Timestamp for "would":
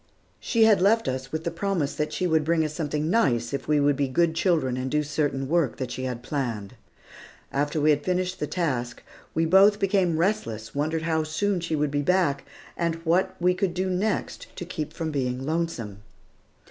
2.25-2.43, 3.79-3.95, 11.75-11.91